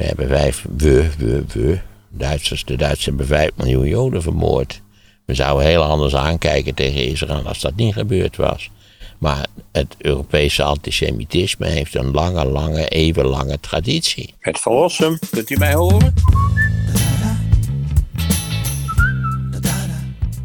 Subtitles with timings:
[0.00, 4.80] We hebben vijf, we, we, we, Duitsers, de Duitsers hebben vijf miljoen Joden vermoord.
[5.24, 8.70] We zouden heel anders aankijken tegen Israël als dat niet gebeurd was.
[9.18, 14.34] Maar het Europese antisemitisme heeft een lange, lange, even lange traditie.
[14.38, 16.14] Het verlossen, kunt u mij horen?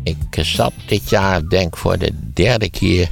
[0.03, 3.11] Ik zat dit jaar, denk voor de derde keer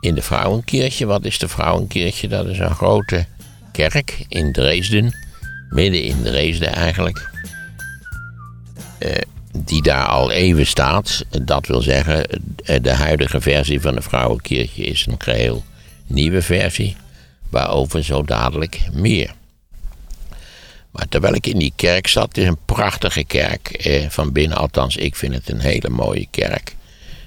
[0.00, 1.06] in de Vrouwenkirche.
[1.06, 2.28] Wat is de Vrouwenkirche?
[2.28, 3.26] Dat is een grote
[3.72, 5.25] kerk in Dresden.
[5.70, 7.30] Midden in Dresden eigenlijk.
[8.98, 9.10] Eh,
[9.64, 11.24] die daar al even staat.
[11.42, 12.24] Dat wil zeggen,
[12.64, 15.64] eh, de huidige versie van de Vrouwenkirche is een geheel
[16.06, 16.96] nieuwe versie.
[17.50, 19.34] Waarover zo dadelijk meer.
[20.90, 23.68] Maar terwijl ik in die kerk zat, het is een prachtige kerk.
[23.68, 26.74] Eh, van binnen, althans, ik vind het een hele mooie kerk.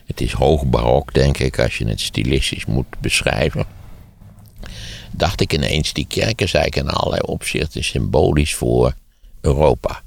[0.06, 3.66] Het is hoogbarok, denk ik, als je het stilistisch moet beschrijven.
[5.12, 8.94] Dacht ik ineens, die kerk is eigenlijk in allerlei opzichten symbolisch voor
[9.42, 10.02] Europa.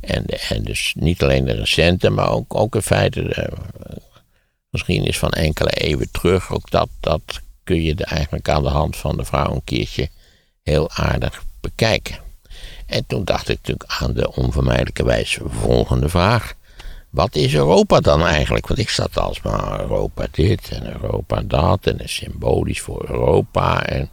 [0.00, 3.96] En, en dus niet alleen de recente, maar ook, ook in feite de eh,
[4.70, 6.52] geschiedenis van enkele eeuwen terug.
[6.52, 7.22] Ook dat, dat
[7.64, 10.08] kun je eigenlijk aan de hand van de vrouw een keertje
[10.62, 12.16] heel aardig bekijken.
[12.86, 16.54] En toen dacht ik natuurlijk aan de onvermijdelijke wijze volgende vraag.
[17.10, 18.66] Wat is Europa dan eigenlijk?
[18.66, 23.86] Want ik zat alsmaar Europa dit en Europa dat en is symbolisch voor Europa.
[23.86, 24.10] En,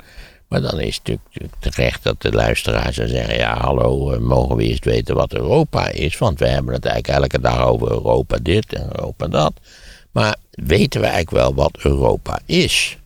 [0.61, 4.63] dan is het natuurlijk terecht dat de luisteraar zou zeggen: ja, hallo, eh, mogen we
[4.63, 6.17] eerst weten wat Europa is?
[6.17, 9.53] Want we hebben het eigenlijk elke dag over Europa dit en Europa dat.
[10.11, 12.97] Maar weten we eigenlijk wel wat Europa is?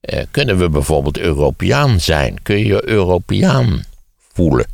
[0.00, 2.42] Eh, kunnen we bijvoorbeeld Europeaan zijn?
[2.42, 3.84] Kun je Europeaan
[4.32, 4.66] voelen?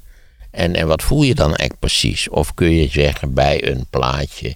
[0.50, 2.28] En, en wat voel je dan eigenlijk precies?
[2.28, 4.54] Of kun je zeggen bij een plaatje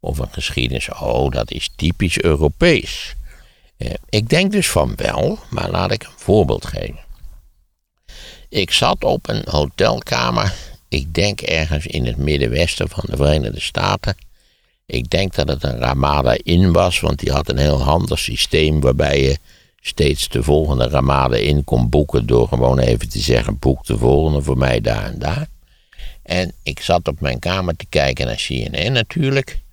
[0.00, 3.14] of een geschiedenis, oh, dat is typisch Europees.
[3.84, 7.02] Eh, ik denk dus van wel, maar laat ik een voorbeeld geven.
[8.48, 10.54] Ik zat op een hotelkamer,
[10.88, 14.16] ik denk ergens in het middenwesten van de Verenigde Staten.
[14.86, 18.80] Ik denk dat het een Ramada Inn was, want die had een heel handig systeem
[18.80, 19.38] waarbij je
[19.80, 24.42] steeds de volgende Ramada in kon boeken door gewoon even te zeggen: boek de volgende
[24.42, 25.46] voor mij daar en daar.
[26.22, 29.63] En ik zat op mijn kamer te kijken naar CNN natuurlijk.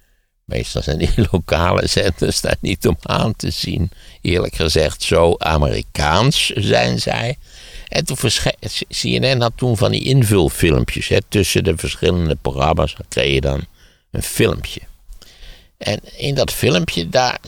[0.52, 3.92] Meestal zijn die lokale zenders daar niet om aan te zien.
[4.22, 7.38] Eerlijk gezegd, zo Amerikaans zijn zij.
[7.88, 8.18] En toen
[8.88, 11.08] CNN had toen van die invulfilmpjes.
[11.08, 13.66] Hè, tussen de verschillende programma's kreeg je dan
[14.12, 14.82] een filmpje.
[15.78, 17.40] En in dat filmpje, daar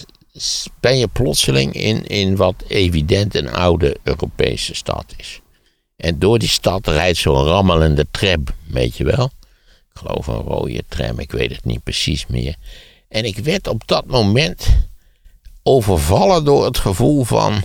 [0.80, 5.40] ben je plotseling in, in wat evident een oude Europese stad is.
[5.96, 9.32] En door die stad rijdt zo'n rammelende tram, weet je wel.
[9.94, 12.56] Ik geloof een rode tram, ik weet het niet precies meer.
[13.14, 14.68] En ik werd op dat moment
[15.64, 17.64] overvallen door het gevoel van.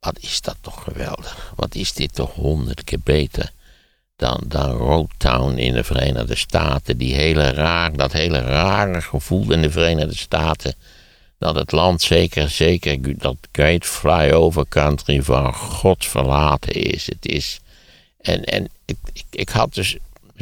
[0.00, 1.52] Wat is dat toch geweldig?
[1.56, 3.52] Wat is dit toch honderd keer beter
[4.16, 6.98] dan, dan Roadtown in de Verenigde Staten?
[6.98, 10.74] Die hele raar, dat hele rare gevoel in de Verenigde Staten.
[11.38, 17.06] Dat het land zeker, zeker, dat great flyover country van God verlaten is.
[17.06, 17.60] Het is.
[18.20, 19.96] En, en ik, ik, ik had dus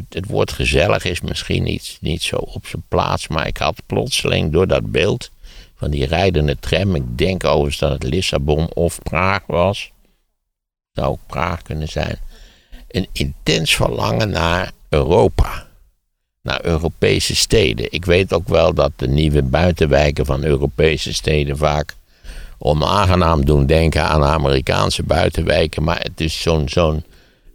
[0.09, 4.51] het, woord gezellig is misschien niet, niet zo op zijn plaats, maar ik had plotseling
[4.51, 5.29] door dat beeld
[5.75, 9.91] van die rijdende tram, ik denk overigens dat het Lissabon of Praag was,
[10.93, 12.19] zou ook Praag kunnen zijn,
[12.87, 15.65] een intens verlangen naar Europa.
[16.41, 17.91] Naar Europese steden.
[17.91, 21.95] Ik weet ook wel dat de nieuwe buitenwijken van Europese steden vaak
[22.57, 25.83] onaangenaam doen denken aan Amerikaanse buitenwijken.
[25.83, 27.03] Maar het is zo'n zo'n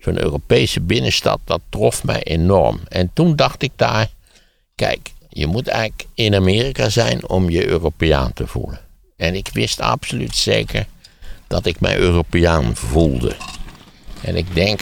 [0.02, 2.80] zo'n Europese binnenstad, dat trof mij enorm.
[2.88, 4.10] En toen dacht ik daar,
[4.74, 8.80] kijk, je moet eigenlijk in Amerika zijn om je Europeaan te voelen.
[9.16, 10.86] En ik wist absoluut zeker
[11.46, 13.36] dat ik mij Europeaan voelde.
[14.20, 14.80] En ik denk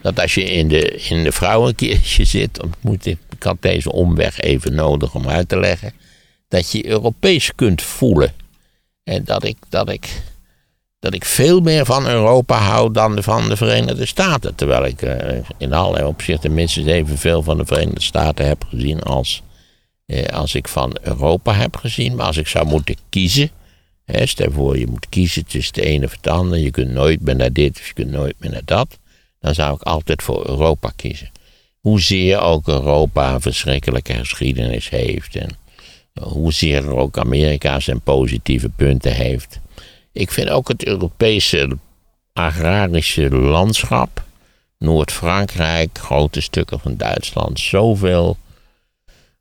[0.00, 4.40] dat als je in de, in de vrouwenkirche zit, moet ik, ik had deze omweg
[4.40, 5.92] even nodig om uit te leggen,
[6.48, 8.32] dat je Europees kunt voelen.
[9.04, 10.22] En dat ik, dat ik
[11.02, 14.54] dat ik veel meer van Europa hou dan van de Verenigde Staten.
[14.54, 15.14] Terwijl ik uh,
[15.58, 19.42] in allerlei opzichten minstens evenveel van de Verenigde Staten heb gezien als,
[20.06, 22.14] eh, als ik van Europa heb gezien.
[22.14, 23.50] Maar als ik zou moeten kiezen,
[24.04, 27.20] hè, stel voor je moet kiezen tussen de ene of het andere, je kunt nooit
[27.20, 28.98] meer naar dit of je kunt nooit meer naar dat,
[29.40, 31.30] dan zou ik altijd voor Europa kiezen.
[31.80, 35.50] Hoezeer ook Europa een verschrikkelijke geschiedenis heeft en
[36.20, 39.60] hoezeer ook Amerika zijn positieve punten heeft.
[40.12, 41.78] Ik vind ook het Europese
[42.32, 44.22] agrarische landschap,
[44.78, 48.36] Noord-Frankrijk, grote stukken van Duitsland, zoveel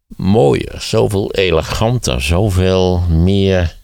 [0.08, 3.76] mooier, zoveel eleganter, zoveel meer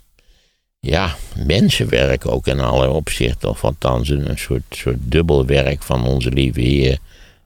[0.79, 3.49] ja, mensenwerk ook in alle opzichten.
[3.49, 6.99] Of althans een soort, soort dubbelwerk van onze lieve Heer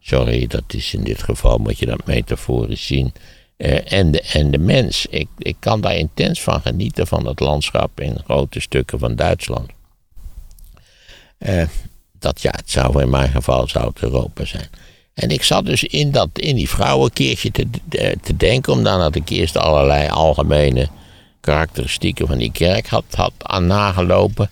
[0.04, 3.14] Sorry, dat is in dit geval, moet je dat metaforisch zien.
[3.62, 5.06] Eh, en, de, en de mens.
[5.06, 9.70] Ik, ik kan daar intens van genieten van het landschap in grote stukken van Duitsland.
[11.40, 11.64] Uh,
[12.20, 14.70] dat ja, het zou in mijn geval zou het Europa zijn.
[15.14, 17.68] En ik zat dus in, dat, in die vrouwenkeertje te,
[18.22, 20.88] te denken, omdat ik eerst allerlei algemene
[21.40, 24.50] karakteristieken van die kerk had, had aan nagelopen.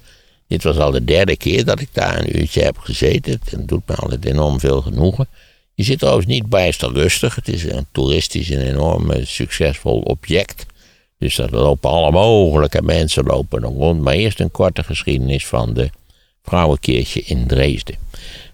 [0.47, 3.31] Dit was al de derde keer dat ik daar een uurtje heb gezeten.
[3.31, 5.27] Het doet me altijd enorm veel genoegen.
[5.79, 7.35] Je zit trouwens niet bijster rustig.
[7.35, 10.65] Het is een toeristisch een enorm succesvol object.
[11.17, 14.01] Dus er lopen alle mogelijke mensen lopen er rond.
[14.01, 15.89] Maar eerst een korte geschiedenis van de
[16.43, 17.95] vrouwenkeertje in Dresden.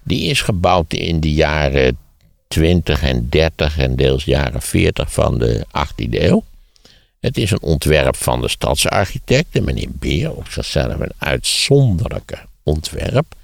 [0.02, 1.98] Die is gebouwd in de jaren
[2.48, 6.44] 20 en 30 en deels jaren 40 van de 18e eeuw.
[7.20, 13.34] Het is een ontwerp van de stadsarchitect, de meneer Beer, op zichzelf een uitzonderlijke ontwerp.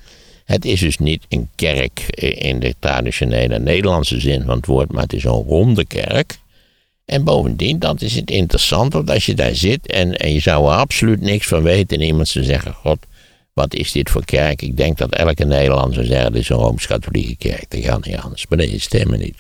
[0.53, 5.03] Het is dus niet een kerk in de traditionele Nederlandse zin van het woord, maar
[5.03, 6.39] het is een ronde kerk.
[7.05, 10.65] En bovendien, dat is het interessant, want als je daar zit en, en je zou
[10.65, 12.99] er absoluut niks van weten en iemand zou zeggen, god,
[13.53, 14.63] wat is dit voor kerk?
[14.63, 17.71] Ik denk dat elke Nederlander zou zeggen, dit is een Rooms-Katholieke kerk.
[17.71, 19.37] Dat gaat niet anders, maar dat is het niet.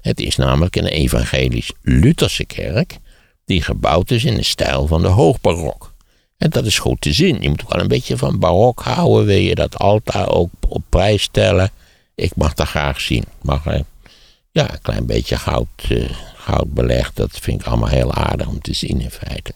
[0.00, 2.98] Het is namelijk een evangelisch-Lutherse kerk,
[3.44, 5.93] die gebouwd is in de stijl van de hoogbarok.
[6.38, 7.42] En dat is goed te zien.
[7.42, 9.26] Je moet wel een beetje van barok houden.
[9.26, 11.70] Wil je dat altaar ook op prijs stellen?
[12.14, 13.24] Ik mag dat graag zien.
[13.42, 13.84] Mag er,
[14.50, 17.16] ja, een klein beetje goud, uh, goud belegd.
[17.16, 19.52] Dat vind ik allemaal heel aardig om te zien in feite.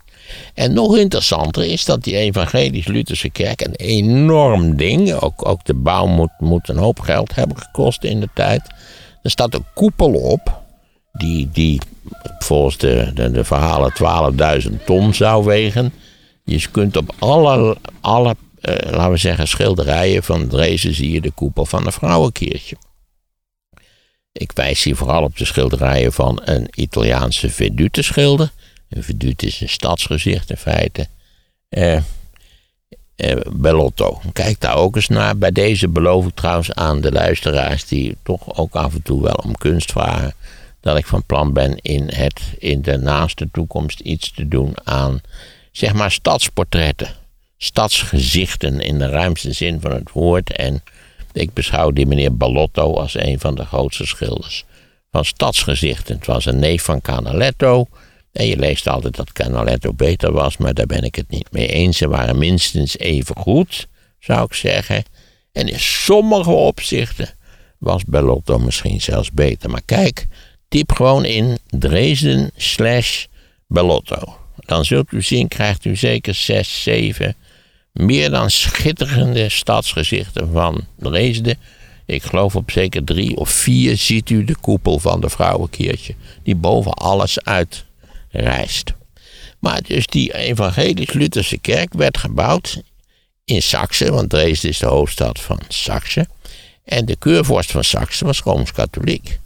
[0.54, 5.12] En nog interessanter is dat die evangelisch-Lutherse kerk een enorm ding.
[5.12, 8.62] Ook, ook de bouw moet, moet een hoop geld hebben gekost in de tijd.
[9.22, 10.60] Er staat een koepel op.
[11.12, 11.80] Die, die
[12.38, 13.92] volgens de, de, de verhalen
[14.70, 15.92] 12.000 ton zou wegen.
[16.48, 21.30] Je kunt op alle, alle eh, laten we zeggen, schilderijen van Dresden zie je de
[21.30, 22.76] koepel van een vrouwenkeertje.
[24.32, 28.52] Ik wijs hier vooral op de schilderijen van een Italiaanse vedute-schilder.
[28.88, 31.06] Een vedute is een stadsgezicht in feite.
[31.68, 31.96] Eh,
[33.16, 34.20] eh, Bellotto.
[34.32, 35.38] Kijk daar ook eens naar.
[35.38, 39.40] Bij deze beloof ik trouwens aan de luisteraars die toch ook af en toe wel
[39.44, 40.34] om kunst vragen.
[40.80, 45.20] Dat ik van plan ben in, het, in de naaste toekomst iets te doen aan
[45.78, 47.08] zeg maar stadsportretten.
[47.56, 50.52] Stadsgezichten in de ruimste zin van het woord.
[50.52, 50.82] En
[51.32, 54.64] ik beschouw die meneer Ballotto als een van de grootste schilders
[55.10, 56.16] van stadsgezichten.
[56.16, 57.86] Het was een neef van Canaletto.
[58.32, 61.69] En je leest altijd dat Canaletto beter was, maar daar ben ik het niet mee
[61.69, 61.96] eens.
[61.96, 63.88] Ze waren minstens even goed,
[64.19, 65.04] zou ik zeggen.
[65.52, 67.28] En in sommige opzichten
[67.78, 69.70] was Bellotto misschien zelfs beter.
[69.70, 70.26] Maar kijk,
[70.69, 73.25] typ gewoon in Dresden slash
[73.66, 77.37] Bellotto dan zult u zien, krijgt u zeker zes, zeven
[77.93, 81.58] meer dan schitterende stadsgezichten van Dresden.
[82.06, 86.55] Ik geloof op zeker drie of vier ziet u de koepel van de vrouwenkeertje, die
[86.55, 88.93] boven alles uitrijst.
[89.58, 92.82] Maar dus die evangelisch-Lutherse kerk werd gebouwd
[93.44, 96.26] in Saxe, want Dresden is de hoofdstad van Saxe.
[96.84, 99.38] En de keurvorst van Saxe was rooms-katholiek.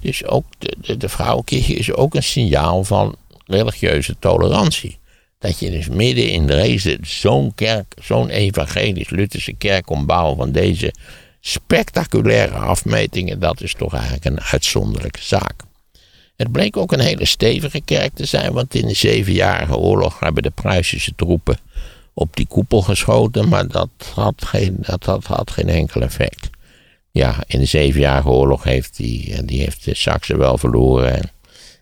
[0.00, 3.16] Dus ook de, de, is ook een signaal van
[3.48, 4.98] religieuze tolerantie.
[5.38, 10.94] Dat je dus midden in Dresden zo'n kerk, zo'n evangelisch-Lutherse kerk ombouwen van deze
[11.40, 15.54] spectaculaire afmetingen, dat is toch eigenlijk een uitzonderlijke zaak.
[16.36, 20.42] Het bleek ook een hele stevige kerk te zijn, want in de Zevenjarige Oorlog hebben
[20.42, 21.58] de Pruisische troepen
[22.14, 26.50] op die koepel geschoten, maar dat had geen, dat had, had geen enkel effect.
[27.10, 31.16] Ja, in de Zevenjarige Oorlog heeft die, die heeft de Saxe wel verloren.
[31.16, 31.30] En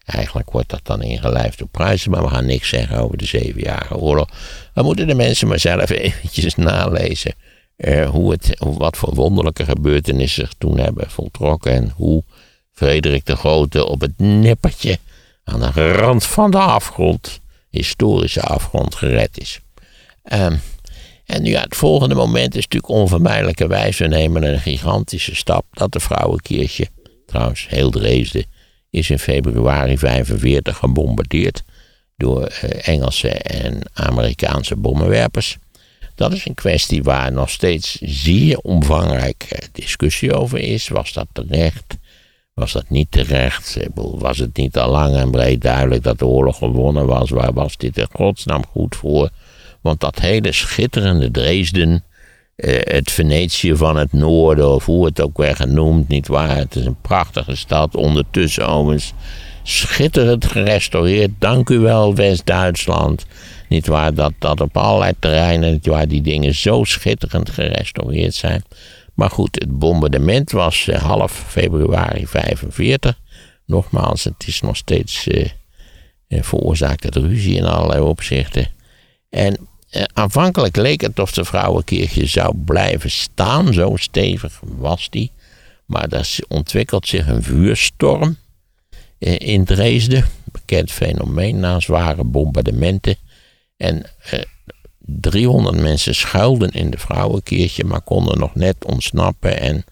[0.06, 3.96] Eigenlijk wordt dat dan ingelijfd op prijzen, maar we gaan niks zeggen over de zevenjarige
[3.96, 4.28] oorlog.
[4.74, 7.34] We moeten de mensen maar zelf eventjes nalezen
[7.76, 12.22] eh, hoe het, wat voor wonderlijke gebeurtenissen zich toen hebben voltrokken en hoe
[12.72, 14.98] Frederik de Grote op het nippertje
[15.44, 19.60] aan de rand van de afgrond, historische afgrond, gered is.
[20.32, 20.60] Um,
[21.26, 26.00] en ja, het volgende moment is natuurlijk onvermijdelijkerwijs, we nemen een gigantische stap dat de
[26.00, 26.88] vrouwenkeertje,
[27.26, 28.44] trouwens heel Dresden,
[28.96, 31.62] is in februari 45 gebombardeerd
[32.16, 35.58] door eh, Engelse en Amerikaanse bommenwerpers.
[36.14, 40.88] Dat is een kwestie waar nog steeds zeer omvangrijk discussie over is.
[40.88, 41.96] Was dat terecht?
[42.54, 43.76] Was dat niet terecht?
[43.94, 47.30] Was het niet al lang en breed duidelijk dat de oorlog gewonnen was?
[47.30, 49.30] Waar was dit in godsnaam goed voor?
[49.80, 52.04] Want dat hele schitterende Dresden
[52.56, 56.56] het Venetië van het noorden, of hoe het ook werd genoemd, niet waar.
[56.56, 59.12] Het is een prachtige stad, ondertussen overigens
[59.62, 61.30] schitterend gerestaureerd.
[61.38, 63.26] Dank u wel, West-Duitsland.
[63.68, 68.62] Niet waar, dat, dat op allerlei terreinen, niet waar, die dingen zo schitterend gerestaureerd zijn.
[69.14, 73.20] Maar goed, het bombardement was eh, half februari 45.
[73.66, 75.46] Nogmaals, het is nog steeds uh,
[76.28, 78.68] veroorzaakt het ruzie in allerlei opzichten.
[79.30, 79.68] En
[80.12, 85.30] aanvankelijk leek het of de vrouwenkeertje zou blijven staan, zo stevig was die.
[85.86, 88.36] Maar er ontwikkelt zich een vuurstorm
[89.38, 90.24] in Dresden.
[90.44, 93.16] Bekend fenomeen na zware bombardementen.
[93.76, 94.06] En
[94.98, 99.60] 300 mensen schuilden in de vrouwenkeertje, maar konden nog net ontsnappen.
[99.60, 99.84] En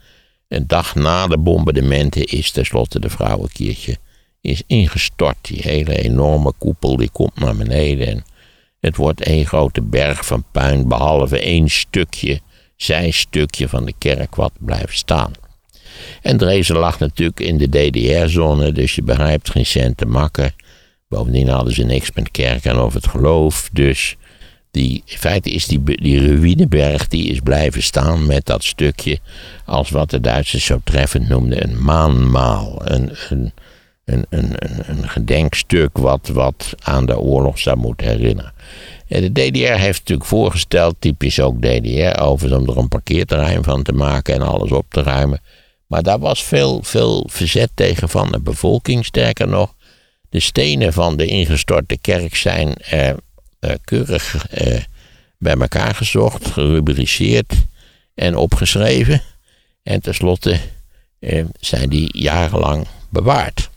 [0.48, 3.96] een dag na de bombardementen is tenslotte de vrouwenkeertje
[4.40, 5.36] is ingestort.
[5.40, 8.06] Die hele enorme koepel die komt naar beneden.
[8.06, 8.24] En
[8.84, 12.40] het wordt één grote berg van puin, behalve één stukje,
[12.76, 15.32] zijstukje van de kerk wat blijft staan.
[16.22, 20.54] En Dresden lag natuurlijk in de DDR-zone, dus je begrijpt geen cent te makken.
[21.08, 24.16] Bovendien hadden ze niks met kerk en over het geloof, dus
[24.70, 29.18] die, in feite is die, die ruïneberg die is blijven staan met dat stukje
[29.64, 32.80] als wat de Duitsers zo treffend noemden een maanmaal.
[32.84, 33.52] Een, een,
[34.04, 34.54] een, een,
[34.86, 38.52] een gedenkstuk wat, wat aan de oorlog zou moeten herinneren.
[39.06, 43.92] De DDR heeft natuurlijk voorgesteld, typisch ook DDR, overigens om er een parkeerterrein van te
[43.92, 45.40] maken en alles op te ruimen.
[45.86, 49.04] Maar daar was veel, veel verzet tegen van de bevolking.
[49.04, 49.74] Sterker nog,
[50.28, 53.10] de stenen van de ingestorte kerk zijn eh,
[53.64, 54.80] eh, keurig eh,
[55.38, 57.54] bij elkaar gezocht, gerubriceerd
[58.14, 59.22] en opgeschreven.
[59.82, 60.58] En tenslotte
[61.18, 63.70] eh, zijn die jarenlang bewaard.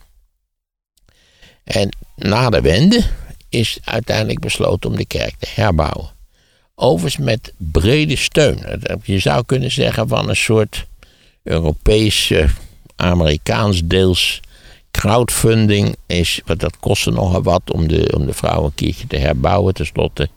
[1.68, 3.02] En na de wende
[3.48, 6.10] is uiteindelijk besloten om de kerk te herbouwen.
[6.74, 8.82] Overigens met brede steun.
[9.02, 10.86] Je zou kunnen zeggen van een soort
[11.42, 12.32] Europees,
[12.96, 14.40] Amerikaans deels
[14.90, 19.74] crowdfunding is, wat dat kostte nogal wat om de, om de keertje te herbouwen.
[19.74, 20.28] Ten slotte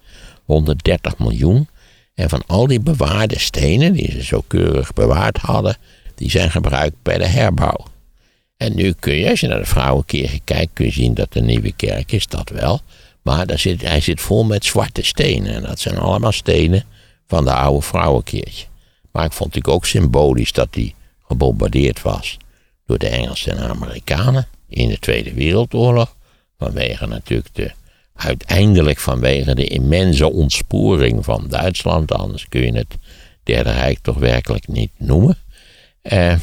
[0.46, 1.68] 130 miljoen.
[2.14, 5.78] En van al die bewaarde stenen, die ze zo keurig bewaard hadden,
[6.16, 7.91] die zijn gebruikt bij de herbouw.
[8.62, 11.42] En nu kun je, als je naar de vrouwenkerk kijkt, kun je zien dat de
[11.42, 12.82] nieuwe kerk is, dat wel.
[13.22, 15.54] Maar daar zit, hij zit vol met zwarte stenen.
[15.54, 16.84] En dat zijn allemaal stenen
[17.28, 18.66] van de oude vrouwenkeertje.
[19.12, 20.96] Maar ik vond het ook symbolisch dat die
[21.28, 22.38] gebombardeerd was
[22.86, 26.16] door de Engelsen en Amerikanen in de Tweede Wereldoorlog.
[26.58, 27.72] Vanwege natuurlijk de,
[28.16, 32.12] uiteindelijk vanwege de immense ontsporing van Duitsland.
[32.12, 32.98] Anders kun je het
[33.44, 35.38] Derde Rijk toch werkelijk niet noemen.
[36.04, 36.34] Uh,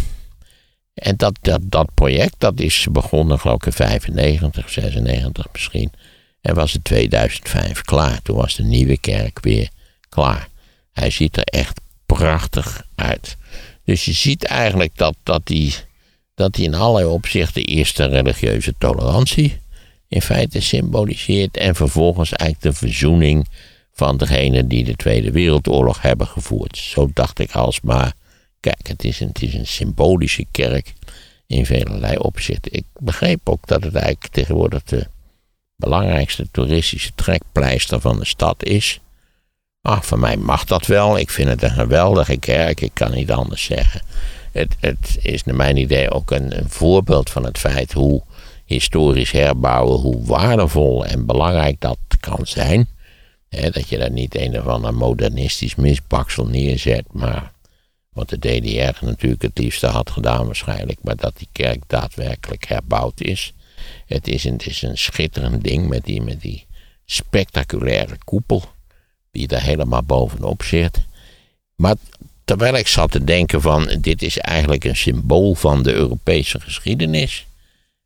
[0.99, 5.93] en dat, dat, dat project dat is begonnen geloof ik in 95, 96 misschien.
[6.41, 8.23] En was in 2005 klaar.
[8.23, 9.69] Toen was de nieuwe kerk weer
[10.09, 10.49] klaar.
[10.93, 13.37] Hij ziet er echt prachtig uit.
[13.85, 15.75] Dus je ziet eigenlijk dat, dat die
[16.39, 19.61] dat hij in allerlei opzichten eerst de religieuze tolerantie
[20.09, 23.49] in feite symboliseert en vervolgens eigenlijk de verzoening
[23.93, 26.77] van degenen die de Tweede Wereldoorlog hebben gevoerd.
[26.77, 28.13] Zo dacht ik alsmaar,
[28.61, 30.93] kijk, het is een, symbolische kerk
[31.47, 32.73] in velelei opzichten.
[32.73, 35.07] Ik begreep ook dat het eigenlijk tegenwoordig de
[35.77, 39.01] belangrijkste toeristische trekpleister van de stad is.
[39.83, 41.19] Ach, voor mij mag dat wel.
[41.19, 44.01] Ik vind het een geweldige kerk, ik kan niet anders zeggen
[44.53, 48.23] het, het is naar mijn idee ook een, een voorbeeld van het feit hoe
[48.65, 52.89] historisch herbouwen, hoe waardevol en belangrijk dat kan zijn.
[53.49, 57.53] dat je daar niet een of ander modernistisch misbaksel neerzet, maar
[58.19, 63.21] wat de DDR natuurlijk het liefste had gedaan waarschijnlijk, maar dat die kerk daadwerkelijk herbouwd
[63.21, 63.53] is.
[64.07, 66.67] Het is een, een schitterend ding met die, met die
[67.05, 68.65] spectaculaire koepel
[69.31, 71.01] die daar helemaal bovenop zit.
[71.77, 71.95] Maar
[72.49, 77.47] Terwijl ik zat te denken van dit is eigenlijk een symbool van de Europese geschiedenis.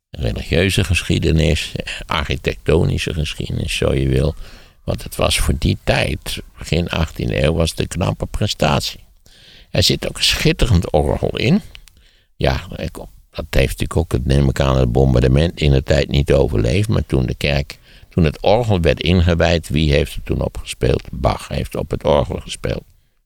[0.09, 1.71] Religieuze geschiedenis,
[2.05, 4.35] architectonische geschiedenis, zo je wil.
[4.83, 9.02] Want het was voor die tijd, begin 18e eeuw, was een knappe prestatie.
[9.73, 11.61] Er zit ook een schitterend orgel in.
[12.35, 16.33] Ja, dat heeft natuurlijk ook, het neem ik aan, het bombardement in de tijd niet
[16.33, 16.89] overleefd.
[16.89, 17.77] Maar toen de kerk,
[18.09, 21.03] toen het orgel werd ingewijd, wie heeft er toen opgespeeld?
[21.11, 22.83] Bach heeft op het orgel gespeeld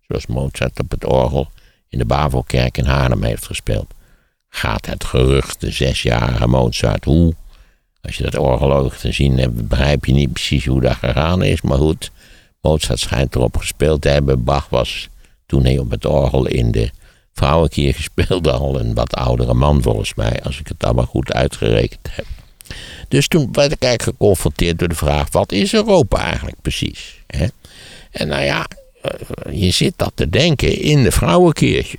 [0.07, 1.49] zoals Mozart op het orgel
[1.89, 3.93] in de Bavelkerk in Haarlem heeft gespeeld.
[4.49, 7.33] Gaat het gerucht, de zesjarige Mozart, hoe?
[8.01, 11.61] Als je dat orgel te zien hebt, begrijp je niet precies hoe dat gegaan is.
[11.61, 12.11] Maar goed,
[12.61, 14.43] Mozart schijnt erop gespeeld te hebben.
[14.43, 15.09] Bach was
[15.47, 16.89] toen hij op het orgel in de
[17.33, 22.07] vrouwenkerk speelde al een wat oudere man volgens mij, als ik het allemaal goed uitgerekend
[22.11, 22.25] heb.
[23.07, 27.23] Dus toen werd ik eigenlijk geconfronteerd door de vraag: wat is Europa eigenlijk precies?
[28.11, 28.67] En nou ja,
[29.01, 31.97] eh, je zit dat te denken in de vrouwenkeertje.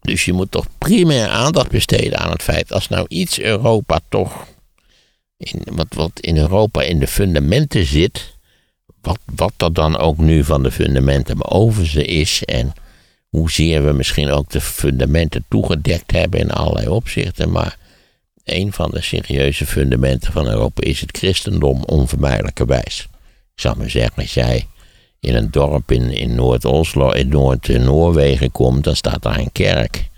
[0.00, 4.46] Dus je moet toch primair aandacht besteden aan het feit, als nou iets Europa toch,
[5.36, 8.36] in, wat, wat in Europa in de fundamenten zit,
[9.02, 12.72] wat, wat er dan ook nu van de fundamenten boven ze is en
[13.28, 17.78] hoezeer we misschien ook de fundamenten toegedekt hebben in allerlei opzichten, maar
[18.44, 23.08] een van de serieuze fundamenten van Europa is het christendom onvermijdelijkerwijs.
[23.54, 24.66] Ik zou maar zeggen, als jij
[25.20, 30.08] in een dorp in, in Noord-Oslo, in Noord-Noorwegen komt, dan staat daar een kerk.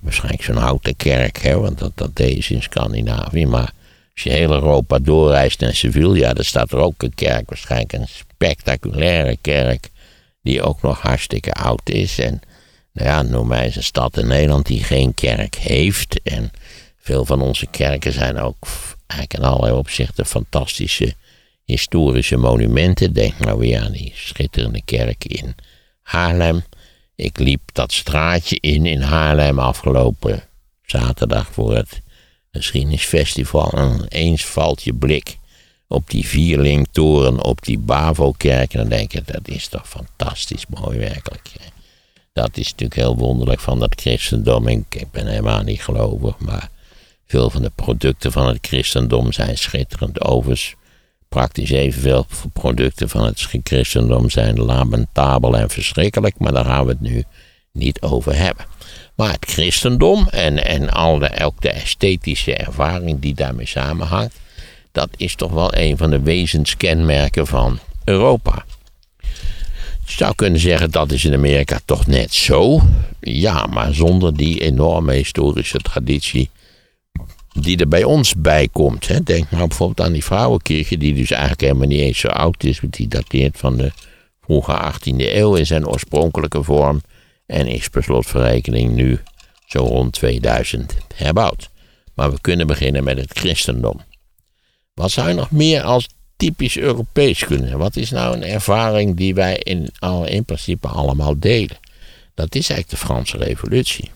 [0.00, 3.46] Waarschijnlijk zo'n houten kerk, hè, want dat, dat deed je in Scandinavië.
[3.46, 3.72] Maar
[4.14, 7.48] als je heel Europa doorreist naar Sevilla, dan staat er ook een kerk.
[7.48, 9.90] Waarschijnlijk een spectaculaire kerk,
[10.42, 12.18] die ook nog hartstikke oud is.
[12.18, 12.40] En
[12.92, 16.20] nou ja, noem mij eens een stad in Nederland die geen kerk heeft.
[16.22, 16.50] En
[16.96, 18.66] veel van onze kerken zijn ook
[19.06, 21.14] eigenlijk in allerlei opzichten fantastische
[21.64, 23.12] historische monumenten.
[23.12, 25.54] Denk nou weer aan die schitterende kerk in
[26.02, 26.64] Haarlem.
[27.14, 30.42] Ik liep dat straatje in in Haarlem afgelopen
[30.86, 32.02] zaterdag voor het
[32.54, 33.70] geschiedenisfestival.
[33.70, 35.38] En eens valt je blik
[35.88, 38.72] op die vierlingtoren, op die Bavo-kerk.
[38.72, 41.50] En dan denk je, dat is toch fantastisch mooi werkelijk.
[42.32, 44.68] Dat is natuurlijk heel wonderlijk van dat christendom.
[44.68, 46.70] Ik ben helemaal niet gelovig, maar
[47.26, 50.24] veel van de producten van het christendom zijn schitterend.
[50.24, 50.74] Overigens
[51.28, 57.00] praktisch evenveel producten van het christendom zijn lamentabel en verschrikkelijk, maar daar gaan we het
[57.00, 57.24] nu
[57.72, 58.64] niet over hebben.
[59.14, 61.28] Maar het christendom en, en al de,
[61.68, 64.36] esthetische ervaring die daarmee samenhangt,
[64.92, 68.64] dat is toch wel een van de wezenskenmerken van Europa.
[70.06, 72.80] Je zou kunnen zeggen dat is in Amerika toch net zo.
[73.20, 76.50] Ja, maar zonder die enorme historische traditie
[77.60, 79.08] die er bij ons bij komt.
[79.08, 79.22] Hè.
[79.22, 82.80] Denk maar bijvoorbeeld aan die vrouwenkirche, die dus eigenlijk helemaal niet eens zo oud is,
[82.80, 83.92] want die dateert van de
[84.44, 87.00] vroege 18e eeuw in zijn oorspronkelijke vorm
[87.46, 89.20] en is per slotverrekening nu
[89.66, 91.70] zo rond 2000 herbouwd.
[92.14, 94.00] Maar we kunnen beginnen met het christendom.
[94.94, 97.78] Wat zou je nog meer als typisch Europees kunnen?
[97.78, 99.90] Wat is nou een ervaring die wij in,
[100.24, 101.78] in principe allemaal delen?
[102.34, 104.10] Dat is eigenlijk de Franse Revolutie.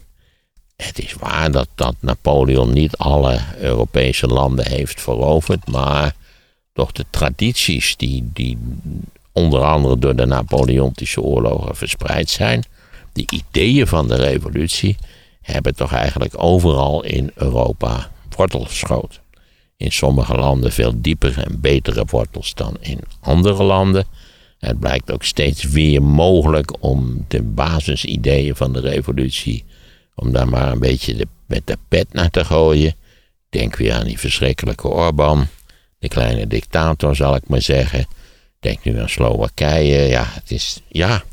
[0.77, 6.15] Het is waar dat, dat Napoleon niet alle Europese landen heeft veroverd, maar
[6.73, 8.59] toch de tradities die, die
[9.33, 12.65] onder andere door de Napoleontische oorlogen verspreid zijn,
[13.19, 14.97] de ideeën van de revolutie,
[15.43, 19.21] hebben toch eigenlijk overal in Europa wortels geschoten.
[19.77, 24.05] In sommige landen veel diepere en betere wortels dan in andere landen.
[24.59, 29.65] Het blijkt ook steeds weer mogelijk om de basisideeën van de revolutie
[30.15, 32.95] om daar maar een beetje de, met de pet naar te gooien.
[33.49, 35.47] Denk weer aan die verschrikkelijke Orbán,
[35.99, 38.07] de kleine dictator zal ik maar zeggen.
[38.61, 40.09] Denk nu aan Slowakije.
[40.09, 40.81] Ja, het is.
[40.89, 41.25] Ja,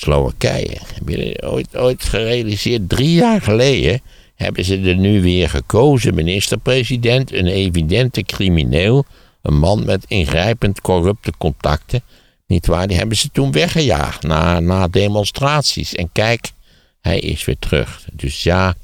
[0.00, 0.78] Slowakije.
[0.94, 2.88] Heb je ooit, ooit gerealiseerd?
[2.88, 4.00] Drie jaar geleden
[4.34, 7.32] hebben ze er nu weer gekozen minister-president.
[7.32, 9.04] Een evidente crimineel.
[9.42, 12.02] Een man met ingrijpend corrupte contacten.
[12.46, 12.86] Niet waar?
[12.86, 15.94] Die hebben ze toen weggejaagd na, na demonstraties.
[15.94, 16.52] En kijk,
[17.00, 18.04] hij is weer terug.
[18.12, 18.74] Dus ja,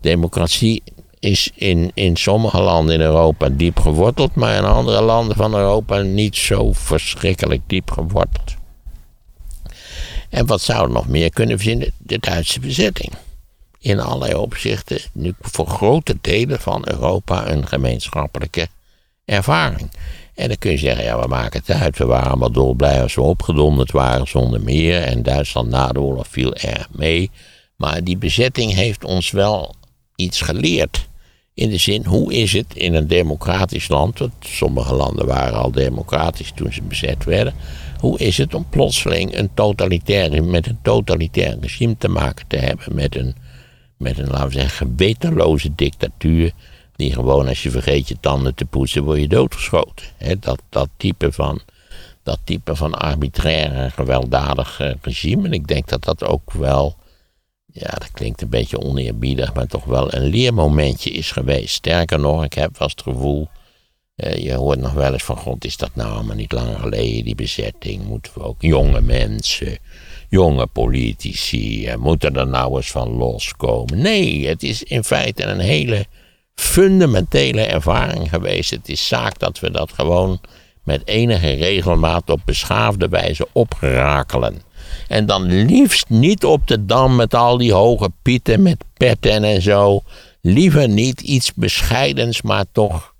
[0.00, 0.82] democratie
[1.18, 5.98] is in, in sommige landen in Europa diep geworteld, maar in andere landen van Europa
[5.98, 8.58] niet zo verschrikkelijk diep geworteld.
[10.30, 11.92] En wat zou er nog meer kunnen vinden?
[11.98, 13.12] De Duitse bezetting.
[13.78, 18.68] In allerlei opzichten nu voor grote delen van Europa een gemeenschappelijke
[19.24, 19.90] ervaring.
[20.34, 21.98] En dan kun je zeggen, ja, we maken het uit.
[21.98, 25.02] We waren allemaal dolblij als we opgedonderd waren zonder meer.
[25.02, 27.30] En Duitsland na de oorlog viel erg mee.
[27.76, 29.74] Maar die bezetting heeft ons wel
[30.16, 31.08] iets geleerd.
[31.54, 35.70] In de zin, hoe is het in een democratisch land, want sommige landen waren al
[35.70, 37.54] democratisch toen ze bezet werden.
[38.00, 42.94] Hoe is het om plotseling een totalitair, met een totalitair regime te maken te hebben?
[42.94, 43.34] Met een,
[43.96, 46.52] met een laten we zeggen, gewetenloze dictatuur
[46.96, 50.06] die gewoon als je vergeet je tanden te poetsen, word je doodgeschoten.
[50.40, 51.60] dat, dat, type van,
[52.22, 55.46] dat type van arbitrair en gewelddadig regime.
[55.46, 56.96] En ik denk dat dat ook wel,
[57.66, 61.74] ja, dat klinkt een beetje oneerbiedig, maar toch wel een leermomentje is geweest.
[61.74, 63.48] Sterker nog, ik heb wel het gevoel,
[64.20, 67.34] je hoort nog wel eens van, god, is dat nou allemaal niet lang geleden, die
[67.34, 68.04] bezetting?
[68.04, 69.78] Moeten we ook jonge mensen,
[70.28, 73.98] jonge politici, eh, moeten er nou eens van loskomen?
[73.98, 76.06] Nee, het is in feite een hele
[76.54, 78.70] fundamentele ervaring geweest.
[78.70, 80.40] Het is zaak dat we dat gewoon
[80.82, 84.62] met enige regelmaat op beschaafde wijze oprakelen.
[85.08, 89.62] En dan liefst niet op de dam met al die hoge pieten met petten en
[89.62, 90.02] zo.
[90.40, 93.14] Liever niet iets bescheidens, maar toch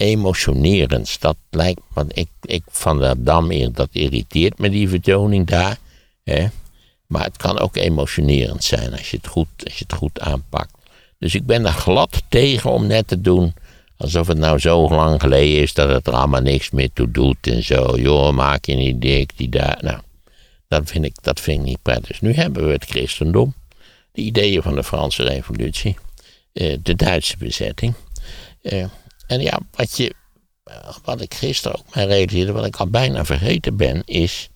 [0.00, 1.18] emotionerends.
[1.18, 5.78] Dat lijkt me, ik, ik van de dam, dat irriteert me die vertoning daar.
[6.24, 6.46] Hè?
[7.06, 10.74] Maar het kan ook emotionerend zijn als je het goed, als je het goed aanpakt.
[11.18, 13.54] Dus ik ben er glad tegen om net te doen
[14.00, 17.46] Alsof het nou zo lang geleden is dat het er allemaal niks meer toe doet
[17.46, 17.98] en zo.
[17.98, 19.78] Joh, maak je niet dik, die daar.
[19.80, 20.00] Nou,
[20.68, 22.06] dat vind, ik, dat vind ik niet prettig.
[22.06, 23.54] Dus nu hebben we het christendom.
[24.12, 25.96] De ideeën van de Franse revolutie.
[26.52, 27.94] Eh, de Duitse bezetting.
[29.30, 30.14] Eh, en ja, wat, je,
[31.04, 34.48] wat ik gisteren ook mij realiseerde, wat ik al bijna vergeten ben, is.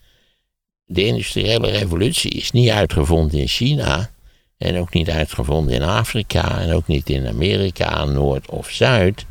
[0.85, 4.11] De industriële revolutie is niet uitgevonden in China.
[4.59, 6.61] En ook niet uitgevonden in Afrika.
[6.61, 9.25] En ook niet in Amerika, Noord of Zuid.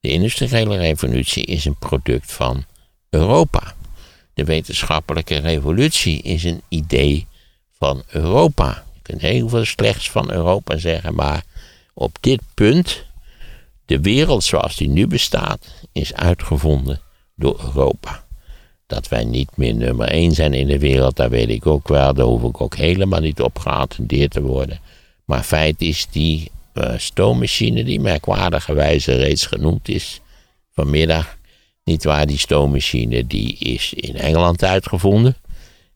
[0.00, 2.64] De industriële revolutie is een product van
[3.10, 3.74] Europa.
[4.34, 7.26] De wetenschappelijke revolutie is een idee
[7.72, 8.84] van Europa.
[8.94, 11.44] Je kunt heel veel slechts van Europa zeggen, maar
[11.94, 13.04] op dit punt,
[13.88, 17.00] de wereld zoals die nu bestaat, is uitgevonden
[17.34, 18.24] door Europa.
[18.86, 22.14] Dat wij niet meer nummer één zijn in de wereld, dat weet ik ook wel.
[22.14, 24.80] Daar hoef ik ook helemaal niet op geattendeerd te worden.
[25.24, 30.20] Maar feit is, die uh, stoommachine, die merkwaardigerwijze reeds genoemd is
[30.72, 31.36] vanmiddag,
[31.84, 35.36] niet waar, die stoommachine, die is in Engeland uitgevonden.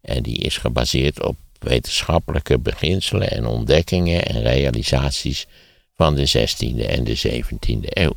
[0.01, 5.47] En die is gebaseerd op wetenschappelijke beginselen en ontdekkingen en realisaties
[6.03, 8.17] van de 16e en de 17e eeuw.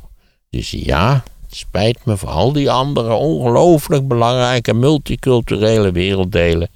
[0.50, 6.68] Dus ja, het spijt me voor al die andere ongelooflijk belangrijke multiculturele werelddelen.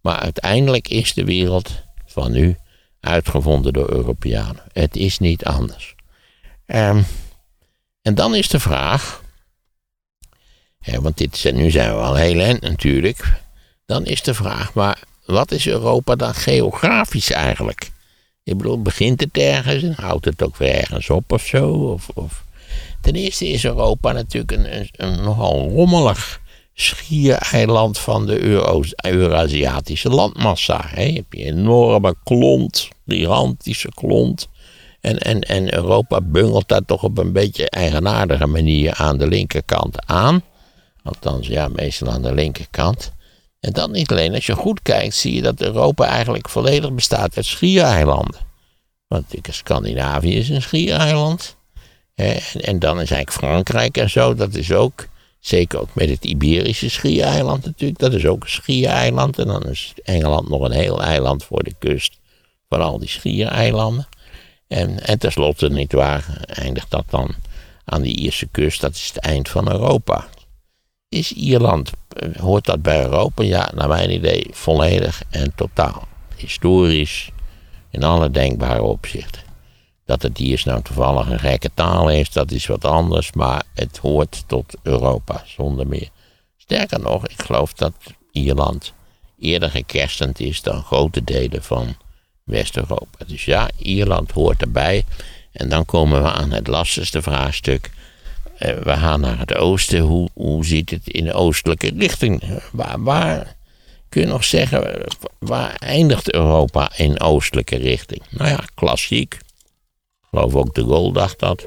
[0.00, 1.70] Maar uiteindelijk is de wereld
[2.06, 2.56] van nu
[3.00, 4.62] uitgevonden door Europeanen.
[4.72, 5.94] Het is niet anders.
[6.66, 7.06] Um,
[8.02, 9.22] en dan is de vraag,
[11.00, 13.40] want dit, nu zijn we al heel eind natuurlijk.
[13.86, 17.92] Dan is de vraag, maar wat is Europa dan geografisch eigenlijk?
[18.44, 21.98] Ik bedoel, begint het ergens en houdt het ook weer ergens op of zo?
[22.14, 22.44] Of.
[23.00, 26.40] Ten eerste is Europa natuurlijk een, een, nogal rommelig
[26.74, 28.64] schiereiland van de
[29.00, 30.84] Eurasiatische landmassa.
[30.86, 34.48] He, je hebt een enorme klont, gigantische klont.
[35.00, 40.06] En, en, en Europa bungelt daar toch op een beetje eigenaardige manier aan de linkerkant
[40.06, 40.42] aan.
[41.02, 43.12] Althans, ja, meestal aan de linkerkant.
[43.64, 47.36] En dan niet alleen, als je goed kijkt, zie je dat Europa eigenlijk volledig bestaat
[47.36, 48.40] uit schiereilanden.
[49.06, 51.56] Want Scandinavië is een schiereiland.
[52.14, 55.06] En, en dan is eigenlijk Frankrijk en zo, dat is ook,
[55.40, 59.38] zeker ook met het Iberische schiereiland natuurlijk, dat is ook een schiereiland.
[59.38, 62.18] En dan is Engeland nog een heel eiland voor de kust
[62.68, 64.08] van al die schiereilanden.
[64.68, 67.34] En, en tenslotte, niet waar, eindigt dat dan
[67.84, 70.28] aan die Ierse kust, dat is het eind van Europa.
[71.14, 71.90] Is Ierland,
[72.36, 73.42] hoort dat bij Europa?
[73.42, 76.08] Ja, naar mijn idee volledig en totaal.
[76.36, 77.30] Historisch,
[77.90, 79.42] in alle denkbare opzichten.
[80.04, 83.96] Dat het Iers nou toevallig een gekke taal heeft, dat is wat anders, maar het
[83.96, 86.08] hoort tot Europa, zonder meer.
[86.56, 87.94] Sterker nog, ik geloof dat
[88.32, 88.92] Ierland
[89.38, 91.96] eerder gekerstend is dan grote delen van
[92.44, 93.24] West-Europa.
[93.26, 95.04] Dus ja, Ierland hoort erbij.
[95.52, 97.90] En dan komen we aan het lastigste vraagstuk.
[98.64, 100.00] Eh, we gaan naar het oosten.
[100.00, 102.42] Hoe, hoe ziet het in de oostelijke richting?
[102.72, 103.56] Waar, waar
[104.08, 105.06] kun je nog zeggen,
[105.38, 108.22] waar eindigt Europa in oostelijke richting?
[108.30, 109.34] Nou ja, klassiek.
[109.34, 111.64] Ik geloof ook de Gaulle dacht dat.